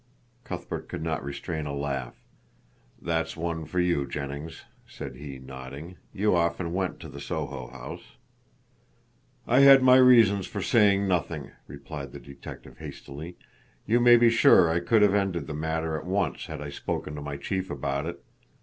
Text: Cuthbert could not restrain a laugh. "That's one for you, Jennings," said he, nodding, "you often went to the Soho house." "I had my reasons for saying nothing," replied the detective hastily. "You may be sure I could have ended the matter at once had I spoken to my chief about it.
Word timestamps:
Cuthbert 0.43 0.89
could 0.89 1.03
not 1.03 1.23
restrain 1.23 1.67
a 1.67 1.75
laugh. 1.75 2.15
"That's 2.99 3.37
one 3.37 3.65
for 3.65 3.79
you, 3.79 4.07
Jennings," 4.07 4.63
said 4.87 5.17
he, 5.17 5.37
nodding, 5.37 5.97
"you 6.11 6.35
often 6.35 6.73
went 6.73 6.99
to 7.01 7.07
the 7.07 7.21
Soho 7.21 7.67
house." 7.67 8.13
"I 9.45 9.59
had 9.59 9.83
my 9.83 9.97
reasons 9.97 10.47
for 10.47 10.59
saying 10.63 11.07
nothing," 11.07 11.51
replied 11.67 12.13
the 12.13 12.19
detective 12.19 12.79
hastily. 12.79 13.37
"You 13.85 13.99
may 13.99 14.17
be 14.17 14.31
sure 14.31 14.71
I 14.71 14.79
could 14.79 15.03
have 15.03 15.13
ended 15.13 15.45
the 15.45 15.53
matter 15.53 15.95
at 15.95 16.07
once 16.07 16.47
had 16.47 16.61
I 16.61 16.71
spoken 16.71 17.13
to 17.13 17.21
my 17.21 17.37
chief 17.37 17.69
about 17.69 18.07
it. 18.07 18.23